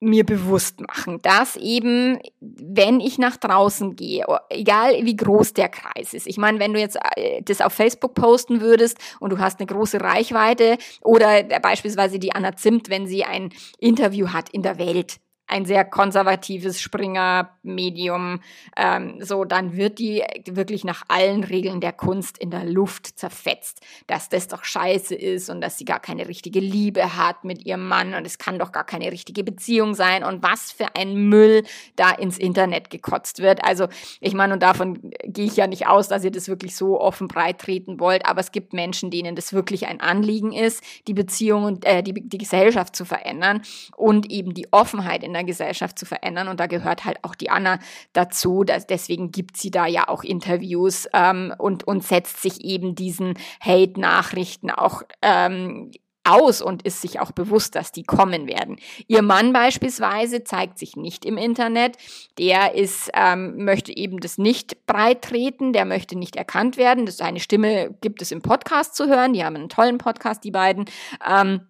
[0.00, 6.14] mir bewusst machen, dass eben, wenn ich nach draußen gehe, egal wie groß der Kreis
[6.14, 9.58] ist, ich meine, wenn du jetzt äh, das auf Facebook posten würdest und du hast
[9.58, 14.78] eine große Reichweite oder beispielsweise die Anna Zimt, wenn sie ein Interview hat in der
[14.78, 18.40] Welt, ein sehr konservatives Springer-Medium,
[18.76, 23.80] ähm, so, dann wird die wirklich nach allen Regeln der Kunst in der Luft zerfetzt,
[24.06, 27.88] dass das doch scheiße ist und dass sie gar keine richtige Liebe hat mit ihrem
[27.88, 31.64] Mann und es kann doch gar keine richtige Beziehung sein und was für ein Müll
[31.96, 33.64] da ins Internet gekotzt wird.
[33.64, 33.88] Also,
[34.20, 37.26] ich meine, und davon gehe ich ja nicht aus, dass ihr das wirklich so offen
[37.26, 41.64] breit treten wollt, aber es gibt Menschen, denen das wirklich ein Anliegen ist, die Beziehung
[41.64, 43.62] und äh, die, die Gesellschaft zu verändern
[43.96, 46.48] und eben die Offenheit in der der Gesellschaft zu verändern.
[46.48, 47.78] Und da gehört halt auch die Anna
[48.12, 48.64] dazu.
[48.64, 53.34] Dass, deswegen gibt sie da ja auch Interviews ähm, und, und setzt sich eben diesen
[53.60, 55.90] Hate-Nachrichten auch ähm,
[56.28, 58.76] aus und ist sich auch bewusst, dass die kommen werden.
[59.06, 61.96] Ihr Mann beispielsweise zeigt sich nicht im Internet.
[62.38, 67.06] Der ist, ähm, möchte eben das nicht breit treten, der möchte nicht erkannt werden.
[67.06, 69.32] Das, seine Stimme gibt es im Podcast zu hören.
[69.32, 70.84] Die haben einen tollen Podcast, die beiden.
[71.26, 71.62] Ähm,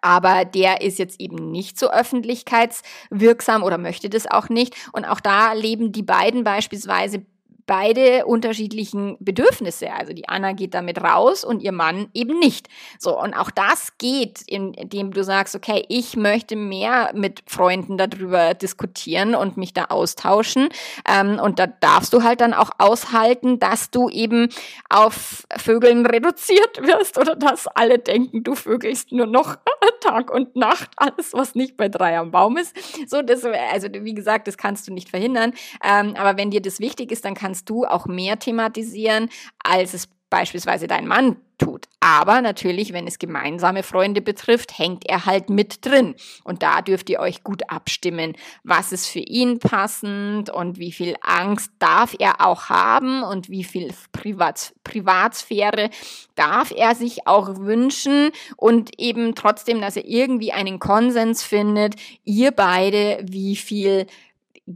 [0.00, 4.74] aber der ist jetzt eben nicht so öffentlichkeitswirksam oder möchte das auch nicht.
[4.92, 7.24] Und auch da leben die beiden beispielsweise
[7.66, 9.92] beide unterschiedlichen Bedürfnisse.
[9.92, 12.68] Also die Anna geht damit raus und ihr Mann eben nicht.
[12.98, 18.54] So, und auch das geht, indem du sagst, okay, ich möchte mehr mit Freunden darüber
[18.54, 20.68] diskutieren und mich da austauschen.
[21.08, 24.48] Ähm, und da darfst du halt dann auch aushalten, dass du eben
[24.88, 29.56] auf Vögeln reduziert wirst oder dass alle denken, du vögelst nur noch
[30.00, 32.74] Tag und Nacht, alles, was nicht bei drei am Baum ist.
[33.08, 35.52] So, das, also wie gesagt, das kannst du nicht verhindern.
[35.82, 39.28] Ähm, aber wenn dir das wichtig ist, dann kannst kannst du auch mehr thematisieren,
[39.62, 41.86] als es beispielsweise dein Mann tut.
[42.00, 46.14] Aber natürlich, wenn es gemeinsame Freunde betrifft, hängt er halt mit drin.
[46.44, 48.32] Und da dürft ihr euch gut abstimmen,
[48.64, 53.64] was ist für ihn passend und wie viel Angst darf er auch haben und wie
[53.64, 55.90] viel Privat Privatsphäre
[56.34, 62.52] darf er sich auch wünschen und eben trotzdem, dass er irgendwie einen Konsens findet, ihr
[62.52, 64.06] beide, wie viel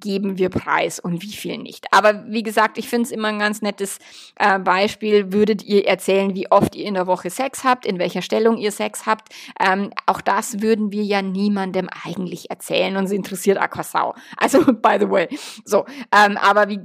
[0.01, 1.87] geben wir preis und wie viel nicht.
[1.93, 3.99] Aber wie gesagt, ich finde es immer ein ganz nettes
[4.37, 5.33] äh, Beispiel.
[5.33, 8.73] Würdet ihr erzählen, wie oft ihr in der Woche Sex habt, in welcher Stellung ihr
[8.73, 9.35] Sex habt?
[9.61, 14.15] Ähm, auch das würden wir ja niemandem eigentlich erzählen und es interessiert Aquasau.
[14.37, 15.29] Also, by the way.
[15.65, 16.81] So, ähm, aber wie,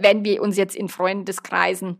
[0.00, 1.98] wenn wir uns jetzt in Freundeskreisen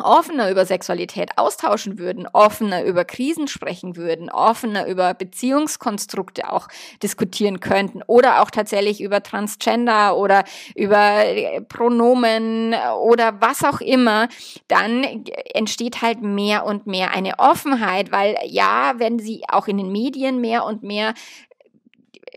[0.00, 6.68] offener über Sexualität austauschen würden, offener über Krisen sprechen würden, offener über Beziehungskonstrukte auch
[7.02, 14.28] diskutieren könnten oder auch tatsächlich über Transgender oder über äh, Pronomen oder was auch immer,
[14.68, 19.92] dann entsteht halt mehr und mehr eine Offenheit, weil ja, wenn sie auch in den
[19.92, 21.14] Medien mehr und mehr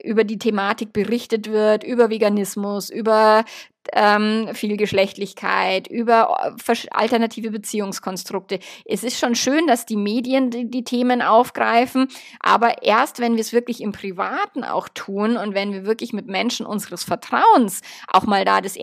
[0.04, 3.46] über die Thematik berichtet wird, über Veganismus, über
[3.92, 8.60] ähm, Vielgeschlechtlichkeit, über äh, alternative Beziehungskonstrukte.
[8.86, 12.08] Es ist schon schön, dass die Medien die, die Themen aufgreifen,
[12.40, 16.28] aber erst wenn wir es wirklich im Privaten auch tun und wenn wir wirklich mit
[16.28, 18.76] Menschen unseres Vertrauens auch mal da das,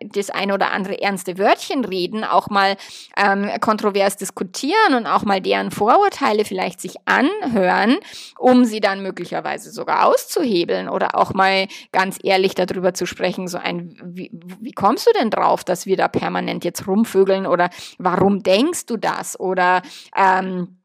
[0.00, 2.76] das ein oder andere ernste Wörtchen reden, auch mal
[3.16, 7.96] ähm, kontrovers diskutieren und auch mal deren Vorurteile vielleicht sich anhören,
[8.38, 13.58] um sie dann möglicherweise sogar auszuhebeln oder auch mal ganz ehrlich darüber zu sprechen, so
[13.58, 18.42] ein wie, wie kommst du denn drauf, dass wir da permanent jetzt rumvögeln oder warum
[18.42, 19.82] denkst du das oder
[20.16, 20.78] ähm,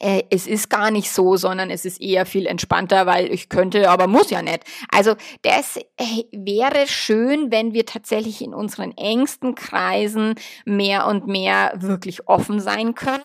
[0.00, 3.88] äh, es ist gar nicht so, sondern es ist eher viel entspannter, weil ich könnte,
[3.88, 4.64] aber muss ja nicht.
[4.90, 11.72] Also das äh, wäre schön, wenn wir tatsächlich in unseren engsten Kreisen mehr und mehr
[11.76, 13.22] wirklich offen sein können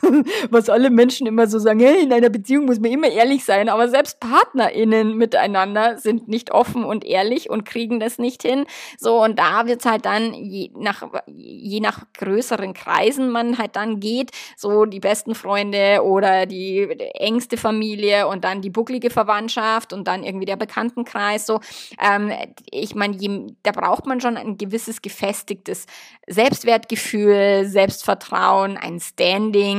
[0.50, 3.68] was alle Menschen immer so sagen, hey, in einer Beziehung muss man immer ehrlich sein,
[3.68, 8.66] aber selbst PartnerInnen miteinander sind nicht offen und ehrlich und kriegen das nicht hin.
[8.98, 14.00] So, und da wird's halt dann, je nach, je nach größeren Kreisen man halt dann
[14.00, 20.08] geht, so die besten Freunde oder die engste Familie und dann die bucklige Verwandtschaft und
[20.08, 21.60] dann irgendwie der Bekanntenkreis, so.
[22.00, 22.32] Ähm,
[22.70, 23.16] ich meine,
[23.62, 25.86] da braucht man schon ein gewisses gefestigtes
[26.26, 29.71] Selbstwertgefühl, Selbstvertrauen, ein Standing,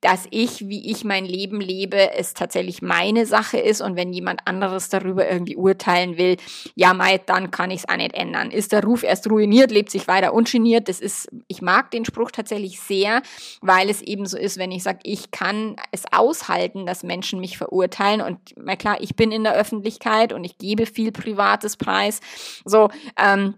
[0.00, 4.46] dass ich, wie ich mein Leben lebe, es tatsächlich meine Sache ist und wenn jemand
[4.46, 6.36] anderes darüber irgendwie urteilen will,
[6.74, 8.50] ja, mei, dann kann ich es auch nicht ändern.
[8.50, 10.88] Ist der Ruf erst ruiniert, lebt sich weiter ungeniert.
[10.88, 13.22] Das ist, ich mag den Spruch tatsächlich sehr,
[13.60, 17.58] weil es eben so ist, wenn ich sage, ich kann es aushalten, dass Menschen mich
[17.58, 22.20] verurteilen und na klar, ich bin in der Öffentlichkeit und ich gebe viel Privates preis.
[22.64, 23.54] So, ähm,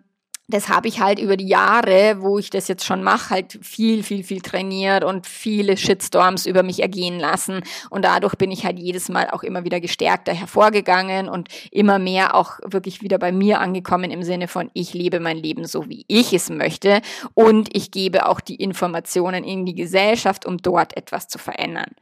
[0.48, 4.02] das habe ich halt über die Jahre, wo ich das jetzt schon mache, halt viel,
[4.02, 7.62] viel, viel trainiert und viele Shitstorms über mich ergehen lassen.
[7.90, 12.35] Und dadurch bin ich halt jedes Mal auch immer wieder gestärkter hervorgegangen und immer mehr
[12.35, 16.05] auch wirklich wieder bei mir angekommen im Sinne von, ich lebe mein Leben so, wie
[16.09, 17.00] ich es möchte.
[17.35, 21.92] Und ich gebe auch die Informationen in die Gesellschaft, um dort etwas zu verändern.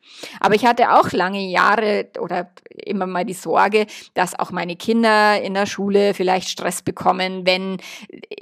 [0.41, 5.41] Aber ich hatte auch lange Jahre oder immer mal die Sorge, dass auch meine Kinder
[5.41, 7.77] in der Schule vielleicht Stress bekommen, wenn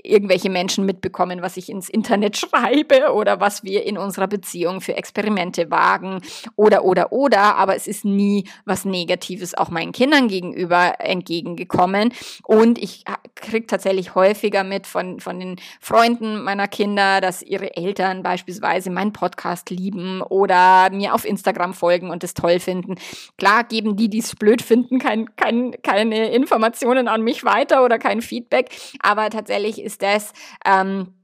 [0.05, 4.97] irgendwelche Menschen mitbekommen, was ich ins Internet schreibe oder was wir in unserer Beziehung für
[4.97, 6.21] Experimente wagen
[6.57, 7.57] oder, oder, oder.
[7.57, 12.13] Aber es ist nie was Negatives auch meinen Kindern gegenüber entgegengekommen.
[12.45, 18.23] Und ich kriege tatsächlich häufiger mit von, von den Freunden meiner Kinder, dass ihre Eltern
[18.23, 22.97] beispielsweise meinen Podcast lieben oder mir auf Instagram folgen und es toll finden.
[23.39, 27.99] Klar geben die, die es blöd finden, kein, kein, keine Informationen an mich weiter oder
[27.99, 28.71] kein Feedback.
[29.01, 30.33] Aber tatsächlich ist das
[30.65, 31.15] ähm,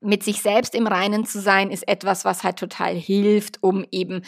[0.00, 4.22] mit sich selbst im Reinen zu sein, ist etwas, was halt total hilft, um eben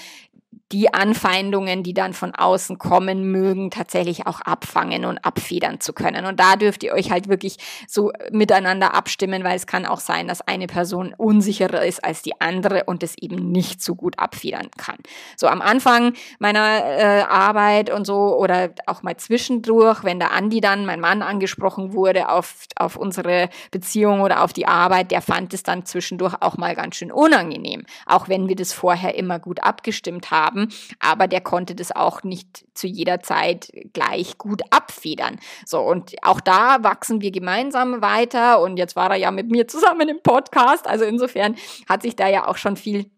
[0.74, 6.26] die Anfeindungen, die dann von außen kommen mögen, tatsächlich auch abfangen und abfedern zu können.
[6.26, 10.26] Und da dürft ihr euch halt wirklich so miteinander abstimmen, weil es kann auch sein,
[10.26, 14.68] dass eine Person unsicherer ist als die andere und es eben nicht so gut abfedern
[14.76, 14.96] kann.
[15.36, 20.60] So am Anfang meiner äh, Arbeit und so oder auch mal zwischendurch, wenn der Andi
[20.60, 25.54] dann, mein Mann, angesprochen wurde auf, auf unsere Beziehung oder auf die Arbeit, der fand
[25.54, 29.62] es dann zwischendurch auch mal ganz schön unangenehm, auch wenn wir das vorher immer gut
[29.62, 35.38] abgestimmt haben haben, aber der konnte das auch nicht zu jeder Zeit gleich gut abfedern.
[35.66, 39.68] So, und auch da wachsen wir gemeinsam weiter und jetzt war er ja mit mir
[39.68, 41.56] zusammen im Podcast, also insofern
[41.88, 43.10] hat sich da ja auch schon viel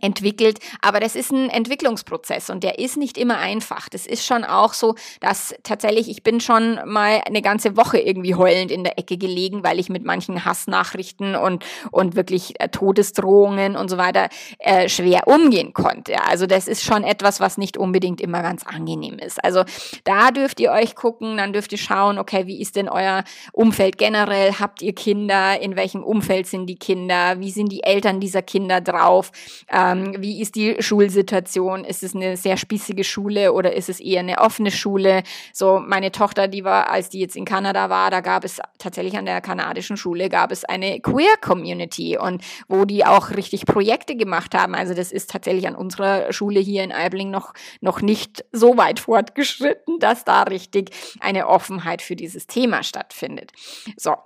[0.00, 0.58] entwickelt.
[0.80, 3.88] Aber das ist ein Entwicklungsprozess und der ist nicht immer einfach.
[3.88, 8.34] Das ist schon auch so, dass tatsächlich, ich bin schon mal eine ganze Woche irgendwie
[8.34, 13.76] heulend in der Ecke gelegen, weil ich mit manchen Hassnachrichten und, und wirklich äh, Todesdrohungen
[13.76, 16.22] und so weiter äh, schwer umgehen konnte.
[16.24, 19.42] Also das ist schon etwas, was nicht unbedingt immer ganz angenehm ist.
[19.42, 19.64] Also
[20.04, 23.98] da dürft ihr euch gucken, dann dürft ihr schauen, okay, wie ist denn euer Umfeld
[23.98, 24.54] generell?
[24.60, 25.60] Habt ihr Kinder?
[25.60, 27.40] In welchem Umfeld sind die Kinder?
[27.40, 29.32] Wie sind die Eltern dieser Kinder drauf?
[29.78, 31.84] Ähm, wie ist die Schulsituation?
[31.84, 35.22] Ist es eine sehr spießige Schule oder ist es eher eine offene Schule?
[35.52, 39.16] So, meine Tochter, die war, als die jetzt in Kanada war, da gab es tatsächlich
[39.16, 44.16] an der kanadischen Schule gab es eine Queer Community und wo die auch richtig Projekte
[44.16, 44.74] gemacht haben.
[44.74, 49.00] Also das ist tatsächlich an unserer Schule hier in Aibling noch, noch nicht so weit
[49.00, 53.52] fortgeschritten, dass da richtig eine Offenheit für dieses Thema stattfindet.
[53.96, 54.16] So.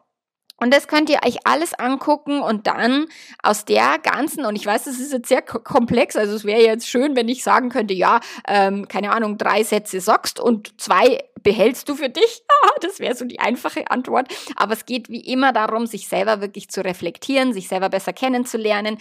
[0.62, 3.06] Und das könnt ihr euch alles angucken und dann
[3.42, 6.88] aus der ganzen, und ich weiß, das ist jetzt sehr komplex, also es wäre jetzt
[6.88, 11.88] schön, wenn ich sagen könnte, ja, ähm, keine Ahnung, drei Sätze sagst und zwei behältst
[11.88, 12.42] du für dich?
[12.80, 14.32] das wäre so die einfache Antwort.
[14.56, 18.98] Aber es geht wie immer darum, sich selber wirklich zu reflektieren, sich selber besser kennenzulernen,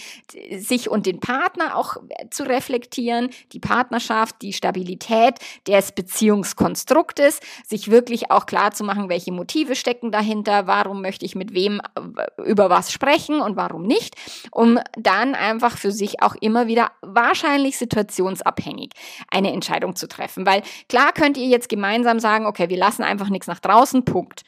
[0.57, 1.97] sich und den Partner auch
[2.29, 5.35] zu reflektieren, die Partnerschaft, die Stabilität
[5.67, 11.35] des Beziehungskonstruktes, sich wirklich auch klar zu machen, welche Motive stecken dahinter, warum möchte ich
[11.35, 14.15] mit wem äh, über was sprechen und warum nicht,
[14.51, 18.91] um dann einfach für sich auch immer wieder wahrscheinlich situationsabhängig
[19.29, 20.45] eine Entscheidung zu treffen.
[20.45, 24.05] Weil klar könnt ihr jetzt gemeinsam sagen, sagen, okay, wir lassen einfach nichts nach draußen,
[24.05, 24.43] Punkt.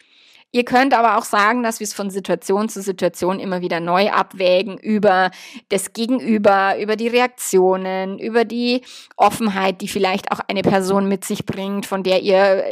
[0.55, 4.11] Ihr könnt aber auch sagen, dass wir es von Situation zu Situation immer wieder neu
[4.11, 5.31] abwägen über
[5.69, 8.83] das Gegenüber, über die Reaktionen, über die
[9.17, 12.63] Offenheit, die vielleicht auch eine Person mit sich bringt, von der ihr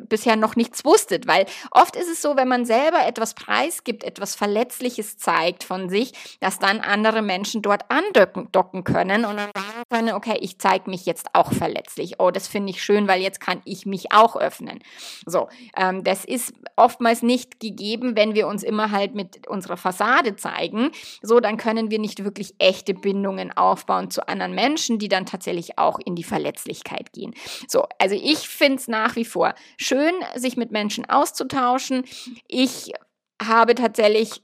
[0.00, 4.34] bisher noch nichts wusstet, weil oft ist es so, wenn man selber etwas preisgibt, etwas
[4.34, 10.14] Verletzliches zeigt von sich, dass dann andere Menschen dort andocken können und dann sagen können,
[10.14, 12.14] okay, ich zeige mich jetzt auch verletzlich.
[12.18, 14.80] Oh, das finde ich schön, weil jetzt kann ich mich auch öffnen.
[15.26, 20.36] So, ähm, das ist oftmals nicht gegeben, wenn wir uns immer halt mit unserer Fassade
[20.36, 20.90] zeigen.
[21.22, 25.78] So, dann können wir nicht wirklich echte Bindungen aufbauen zu anderen Menschen, die dann tatsächlich
[25.78, 27.34] auch in die Verletzlichkeit gehen.
[27.68, 32.04] So, also ich finde es nach wie vor schön, sich mit Menschen auszutauschen.
[32.48, 32.92] Ich
[33.42, 34.42] habe tatsächlich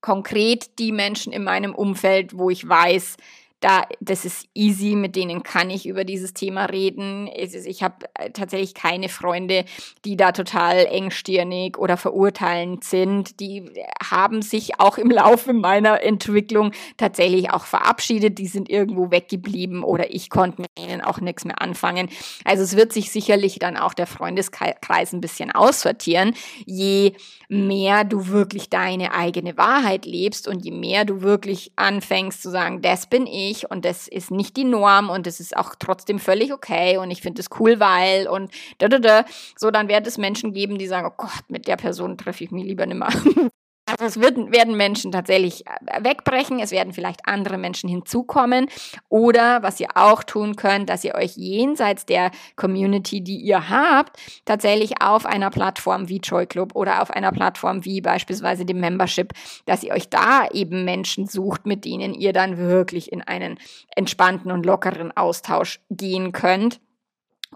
[0.00, 3.16] konkret die Menschen in meinem Umfeld, wo ich weiß,
[3.62, 7.30] da, das ist easy, mit denen kann ich über dieses Thema reden.
[7.32, 9.64] Ich habe äh, tatsächlich keine Freunde,
[10.04, 13.38] die da total engstirnig oder verurteilend sind.
[13.38, 13.70] Die
[14.02, 18.38] haben sich auch im Laufe meiner Entwicklung tatsächlich auch verabschiedet.
[18.38, 22.08] Die sind irgendwo weggeblieben oder ich konnte mit ihnen auch nichts mehr anfangen.
[22.44, 26.34] Also es wird sich sicherlich dann auch der Freundeskreis ein bisschen aussortieren,
[26.66, 27.12] je
[27.48, 32.82] mehr du wirklich deine eigene Wahrheit lebst und je mehr du wirklich anfängst zu sagen,
[32.82, 36.18] das bin ich, ich und das ist nicht die Norm und das ist auch trotzdem
[36.18, 39.24] völlig okay und ich finde es cool, weil und da, da, da.
[39.56, 42.50] So, dann wird es Menschen geben, die sagen, oh Gott, mit der Person treffe ich
[42.50, 43.12] mich lieber nicht mehr.
[43.84, 48.68] Also es wird, werden Menschen tatsächlich äh, wegbrechen, es werden vielleicht andere Menschen hinzukommen
[49.08, 54.18] oder was ihr auch tun könnt, dass ihr euch jenseits der Community, die ihr habt,
[54.44, 59.32] tatsächlich auf einer Plattform wie Joy Club oder auf einer Plattform wie beispielsweise dem Membership,
[59.66, 63.58] dass ihr euch da eben Menschen sucht, mit denen ihr dann wirklich in einen
[63.96, 66.80] entspannten und lockeren Austausch gehen könnt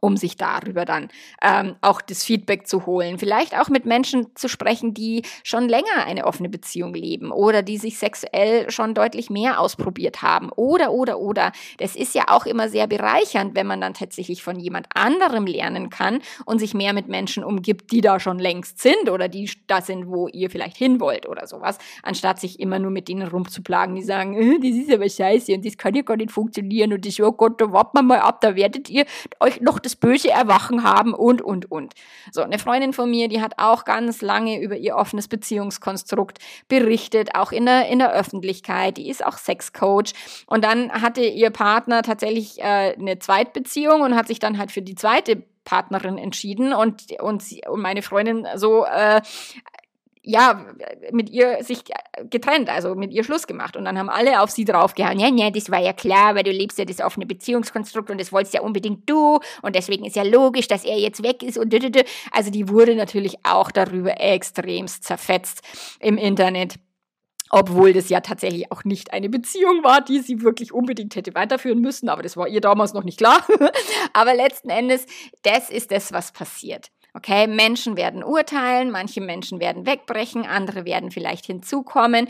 [0.01, 1.09] um sich darüber dann
[1.43, 3.19] ähm, auch das Feedback zu holen.
[3.19, 7.79] Vielleicht auch mit Menschen zu sprechen, die schon länger eine offene Beziehung leben oder die
[7.79, 10.51] sich sexuell schon deutlich mehr ausprobiert haben.
[10.51, 11.53] Oder, oder, oder.
[11.79, 15.91] Das ist ja auch immer sehr bereichernd, wenn man dann tatsächlich von jemand anderem lernen
[15.91, 19.81] kann und sich mehr mit Menschen umgibt, die da schon längst sind oder die da
[19.81, 23.95] sind, wo ihr vielleicht hin wollt oder sowas, anstatt sich immer nur mit denen rumzuplagen,
[23.95, 27.07] die sagen, äh, das ist aber scheiße und das kann ja gar nicht funktionieren und
[27.07, 29.05] das, oh Gott, da warten wir mal ab, da werdet ihr
[29.41, 31.95] euch noch das böse Erwachen haben und, und, und.
[32.33, 37.35] So, eine Freundin von mir, die hat auch ganz lange über ihr offenes Beziehungskonstrukt berichtet,
[37.35, 38.97] auch in der, in der Öffentlichkeit.
[38.97, 40.13] Die ist auch Sexcoach.
[40.47, 44.83] Und dann hatte ihr Partner tatsächlich äh, eine Zweitbeziehung und hat sich dann halt für
[44.83, 49.21] die zweite Partnerin entschieden und, und, sie, und meine Freundin so äh,
[50.27, 50.67] ja,
[51.13, 51.85] mit ihr sich
[52.29, 53.77] getrennt, also mit ihr Schluss gemacht.
[53.77, 55.21] Und dann haben alle auf sie draufgehauen.
[55.21, 58.33] Ja, ja, das war ja klar, weil du lebst ja das offene Beziehungskonstrukt und das
[58.33, 59.39] wolltest ja unbedingt du.
[59.63, 61.79] Und deswegen ist ja logisch, dass er jetzt weg ist und dü,
[62.33, 65.63] Also die wurde natürlich auch darüber extremst zerfetzt
[66.01, 66.75] im Internet.
[67.51, 71.81] Obwohl das ja tatsächlich auch nicht eine Beziehung war, die sie wirklich unbedingt hätte weiterführen
[71.81, 73.47] müssen, aber das war ihr damals noch nicht klar.
[74.13, 75.07] aber letzten Endes,
[75.43, 76.91] das ist das, was passiert.
[77.17, 82.29] Okay, Menschen werden urteilen, manche Menschen werden wegbrechen, andere werden vielleicht hinzukommen,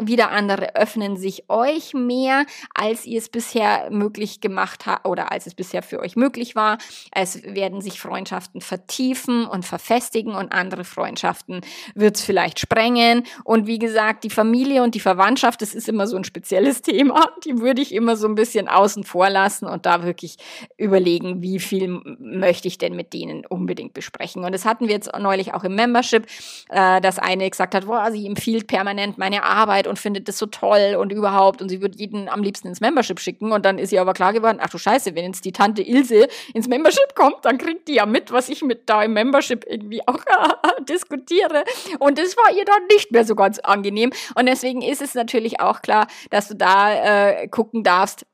[0.00, 5.48] wieder andere öffnen sich euch mehr, als ihr es bisher möglich gemacht habt oder als
[5.48, 6.78] es bisher für euch möglich war.
[7.10, 11.62] Es werden sich Freundschaften vertiefen und verfestigen und andere Freundschaften
[11.96, 13.24] wird es vielleicht sprengen.
[13.42, 17.32] Und wie gesagt, die Familie und die Verwandtschaft, das ist immer so ein spezielles Thema.
[17.44, 20.36] Die würde ich immer so ein bisschen außen vor lassen und da wirklich
[20.76, 21.88] überlegen, wie viel
[22.20, 24.44] möchte ich denn mit denen unbedingt besprechen besprechen.
[24.44, 26.26] Und das hatten wir jetzt neulich auch im Membership,
[26.68, 30.46] äh, dass eine gesagt hat, boah, sie empfiehlt permanent meine Arbeit und findet das so
[30.46, 33.52] toll und überhaupt und sie würde jeden am liebsten ins Membership schicken.
[33.52, 36.28] Und dann ist ihr aber klar geworden, ach du Scheiße, wenn jetzt die Tante Ilse
[36.52, 40.06] ins Membership kommt, dann kriegt die ja mit, was ich mit da im Membership irgendwie
[40.06, 40.18] auch
[40.88, 41.64] diskutiere.
[41.98, 44.12] Und das war ihr dann nicht mehr so ganz angenehm.
[44.34, 48.26] Und deswegen ist es natürlich auch klar, dass du da äh, gucken darfst,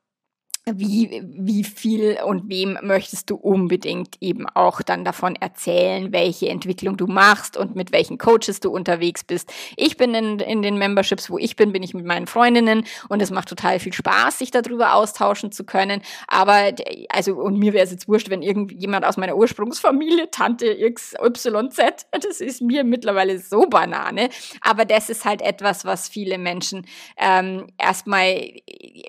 [0.75, 6.97] wie, wie viel und wem möchtest du unbedingt eben auch dann davon erzählen, welche Entwicklung
[6.97, 9.51] du machst und mit welchen Coaches du unterwegs bist.
[9.75, 13.21] Ich bin in, in den Memberships, wo ich bin, bin ich mit meinen Freundinnen und
[13.21, 16.01] es macht total viel Spaß, sich darüber austauschen zu können.
[16.27, 16.73] Aber,
[17.09, 22.41] also, und mir wäre es jetzt wurscht, wenn irgendjemand aus meiner Ursprungsfamilie, Tante XYZ, das
[22.41, 24.29] ist mir mittlerweile so Banane.
[24.61, 26.85] Aber das ist halt etwas, was viele Menschen
[27.17, 28.51] ähm, erstmal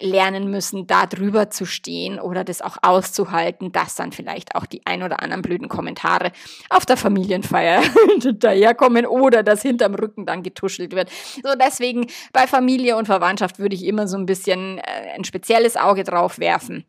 [0.01, 5.03] lernen müssen, darüber zu stehen oder das auch auszuhalten, dass dann vielleicht auch die ein
[5.03, 6.33] oder anderen blöden Kommentare
[6.71, 7.83] auf der Familienfeier
[8.35, 11.11] daherkommen oder dass hinterm Rücken dann getuschelt wird.
[11.43, 15.77] So deswegen bei Familie und Verwandtschaft würde ich immer so ein bisschen äh, ein spezielles
[15.77, 16.85] Auge drauf werfen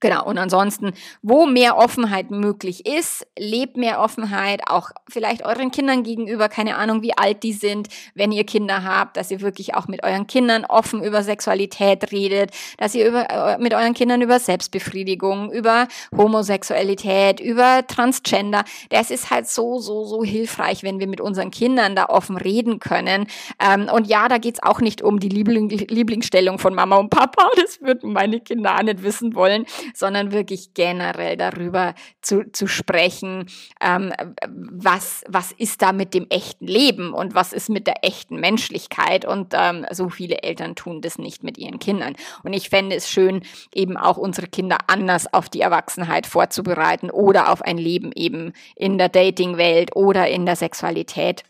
[0.00, 6.04] Genau, und ansonsten, wo mehr Offenheit möglich ist, lebt mehr Offenheit, auch vielleicht euren Kindern
[6.04, 9.88] gegenüber, keine Ahnung, wie alt die sind, wenn ihr Kinder habt, dass ihr wirklich auch
[9.88, 14.38] mit euren Kindern offen über Sexualität redet, dass ihr über, äh, mit euren Kindern über
[14.38, 21.20] Selbstbefriedigung, über Homosexualität, über Transgender, das ist halt so, so, so hilfreich, wenn wir mit
[21.20, 23.26] unseren Kindern da offen reden können.
[23.60, 27.48] Ähm, und ja, da geht's auch nicht um die Liebling Lieblingsstellung von Mama und Papa,
[27.56, 33.46] das würden meine Kinder auch nicht wissen wollen sondern wirklich generell darüber zu, zu sprechen,
[33.80, 34.12] ähm,
[34.46, 39.24] was, was ist da mit dem echten Leben und was ist mit der echten Menschlichkeit.
[39.24, 42.14] Und ähm, so viele Eltern tun das nicht mit ihren Kindern.
[42.42, 43.42] Und ich fände es schön,
[43.74, 48.98] eben auch unsere Kinder anders auf die Erwachsenheit vorzubereiten oder auf ein Leben eben in
[48.98, 51.44] der Dating-Welt oder in der Sexualität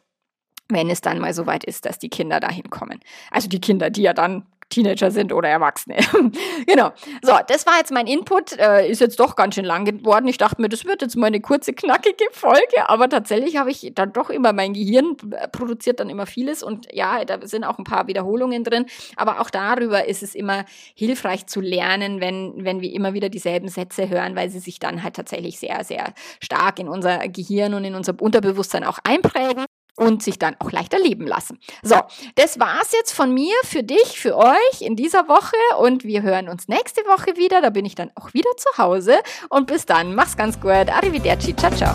[0.68, 3.00] wenn es dann mal so weit ist, dass die Kinder dahin kommen.
[3.30, 5.96] Also die Kinder, die ja dann Teenager sind oder Erwachsene.
[6.66, 6.90] genau.
[7.22, 8.52] So, das war jetzt mein Input.
[8.58, 10.28] Äh, ist jetzt doch ganz schön lang geworden.
[10.28, 13.92] Ich dachte mir, das wird jetzt mal eine kurze, knackige Folge, aber tatsächlich habe ich
[13.94, 15.16] dann doch immer, mein Gehirn
[15.52, 19.50] produziert dann immer vieles und ja, da sind auch ein paar Wiederholungen drin, aber auch
[19.50, 24.36] darüber ist es immer hilfreich zu lernen, wenn, wenn wir immer wieder dieselben Sätze hören,
[24.36, 28.14] weil sie sich dann halt tatsächlich sehr, sehr stark in unser Gehirn und in unser
[28.20, 29.64] Unterbewusstsein auch einprägen
[29.98, 31.58] und sich dann auch leichter leben lassen.
[31.82, 31.96] So,
[32.36, 36.48] das war's jetzt von mir für dich, für euch in dieser Woche und wir hören
[36.48, 37.60] uns nächste Woche wieder.
[37.60, 39.18] Da bin ich dann auch wieder zu Hause
[39.48, 40.14] und bis dann.
[40.14, 40.88] Mach's ganz gut.
[40.88, 41.54] Arrivederci.
[41.56, 41.94] Ciao, ciao.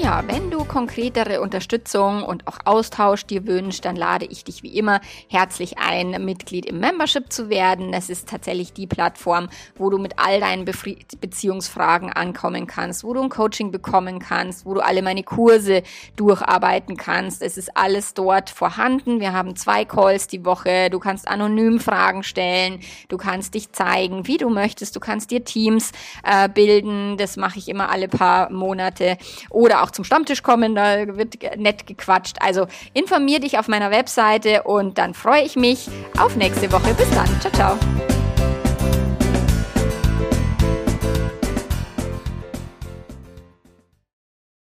[0.00, 4.74] Ja, wenn du konkretere Unterstützung und auch Austausch dir wünschst, dann lade ich dich wie
[4.76, 7.92] immer herzlich ein, Mitglied im Membership zu werden.
[7.92, 13.12] Das ist tatsächlich die Plattform, wo du mit all deinen Befri Beziehungsfragen ankommen kannst, wo
[13.12, 15.82] du ein Coaching bekommen kannst, wo du alle meine Kurse
[16.16, 17.42] durcharbeiten kannst.
[17.42, 19.20] Es ist alles dort vorhanden.
[19.20, 20.88] Wir haben zwei Calls die Woche.
[20.88, 22.80] Du kannst anonym Fragen stellen.
[23.08, 24.96] Du kannst dich zeigen, wie du möchtest.
[24.96, 25.92] Du kannst dir Teams
[26.24, 27.18] äh, bilden.
[27.18, 29.18] Das mache ich immer alle paar Monate.
[29.50, 32.36] Oder auch zum Stammtisch kommen, da wird nett gequatscht.
[32.40, 36.94] Also informier dich auf meiner Webseite und dann freue ich mich auf nächste Woche.
[36.94, 37.28] Bis dann.
[37.40, 38.45] Ciao, ciao.